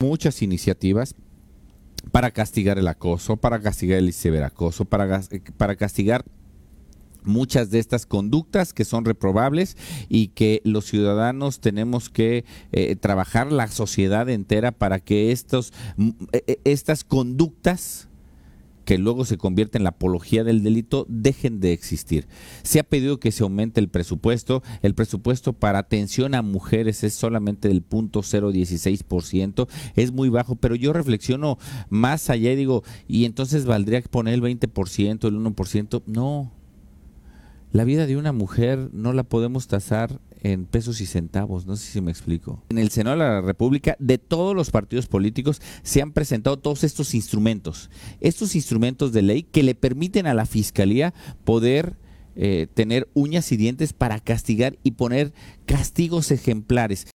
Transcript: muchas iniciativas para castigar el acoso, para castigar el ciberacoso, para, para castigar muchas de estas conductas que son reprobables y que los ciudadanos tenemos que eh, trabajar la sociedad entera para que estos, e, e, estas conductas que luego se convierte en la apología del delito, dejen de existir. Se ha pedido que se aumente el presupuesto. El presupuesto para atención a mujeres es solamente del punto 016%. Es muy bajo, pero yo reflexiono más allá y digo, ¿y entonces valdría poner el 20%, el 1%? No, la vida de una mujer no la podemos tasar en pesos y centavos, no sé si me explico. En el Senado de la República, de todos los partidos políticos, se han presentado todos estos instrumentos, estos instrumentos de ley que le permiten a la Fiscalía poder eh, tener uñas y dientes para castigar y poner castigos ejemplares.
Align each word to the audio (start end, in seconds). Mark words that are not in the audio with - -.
muchas 0.00 0.42
iniciativas 0.42 1.16
para 2.12 2.30
castigar 2.30 2.78
el 2.78 2.86
acoso, 2.86 3.36
para 3.36 3.60
castigar 3.60 3.98
el 3.98 4.12
ciberacoso, 4.12 4.84
para, 4.84 5.22
para 5.56 5.74
castigar 5.74 6.24
muchas 7.24 7.72
de 7.72 7.80
estas 7.80 8.06
conductas 8.06 8.72
que 8.72 8.84
son 8.84 9.04
reprobables 9.04 9.76
y 10.08 10.28
que 10.28 10.62
los 10.62 10.84
ciudadanos 10.84 11.58
tenemos 11.58 12.10
que 12.10 12.44
eh, 12.70 12.94
trabajar 12.94 13.50
la 13.50 13.66
sociedad 13.66 14.28
entera 14.28 14.70
para 14.70 15.00
que 15.00 15.32
estos, 15.32 15.72
e, 16.32 16.44
e, 16.46 16.60
estas 16.62 17.02
conductas 17.02 18.07
que 18.88 18.96
luego 18.96 19.26
se 19.26 19.36
convierte 19.36 19.76
en 19.76 19.84
la 19.84 19.90
apología 19.90 20.44
del 20.44 20.62
delito, 20.62 21.04
dejen 21.10 21.60
de 21.60 21.74
existir. 21.74 22.26
Se 22.62 22.80
ha 22.80 22.84
pedido 22.84 23.20
que 23.20 23.32
se 23.32 23.42
aumente 23.42 23.80
el 23.80 23.90
presupuesto. 23.90 24.62
El 24.80 24.94
presupuesto 24.94 25.52
para 25.52 25.78
atención 25.78 26.34
a 26.34 26.40
mujeres 26.40 27.04
es 27.04 27.12
solamente 27.12 27.68
del 27.68 27.82
punto 27.82 28.22
016%. 28.22 29.68
Es 29.94 30.10
muy 30.10 30.30
bajo, 30.30 30.56
pero 30.56 30.74
yo 30.74 30.94
reflexiono 30.94 31.58
más 31.90 32.30
allá 32.30 32.50
y 32.50 32.56
digo, 32.56 32.82
¿y 33.06 33.26
entonces 33.26 33.66
valdría 33.66 34.00
poner 34.00 34.32
el 34.32 34.40
20%, 34.40 35.28
el 35.28 35.34
1%? 35.34 36.02
No, 36.06 36.50
la 37.72 37.84
vida 37.84 38.06
de 38.06 38.16
una 38.16 38.32
mujer 38.32 38.90
no 38.92 39.12
la 39.12 39.24
podemos 39.24 39.68
tasar 39.68 40.20
en 40.40 40.66
pesos 40.66 41.00
y 41.00 41.06
centavos, 41.06 41.66
no 41.66 41.76
sé 41.76 41.90
si 41.92 42.00
me 42.00 42.10
explico. 42.10 42.62
En 42.70 42.78
el 42.78 42.90
Senado 42.90 43.16
de 43.16 43.24
la 43.24 43.40
República, 43.40 43.96
de 43.98 44.18
todos 44.18 44.54
los 44.54 44.70
partidos 44.70 45.06
políticos, 45.06 45.60
se 45.82 46.00
han 46.00 46.12
presentado 46.12 46.58
todos 46.58 46.84
estos 46.84 47.14
instrumentos, 47.14 47.90
estos 48.20 48.54
instrumentos 48.54 49.12
de 49.12 49.22
ley 49.22 49.42
que 49.42 49.62
le 49.62 49.74
permiten 49.74 50.26
a 50.26 50.34
la 50.34 50.46
Fiscalía 50.46 51.12
poder 51.44 51.96
eh, 52.36 52.68
tener 52.72 53.08
uñas 53.14 53.50
y 53.52 53.56
dientes 53.56 53.92
para 53.92 54.20
castigar 54.20 54.78
y 54.84 54.92
poner 54.92 55.32
castigos 55.66 56.30
ejemplares. 56.30 57.08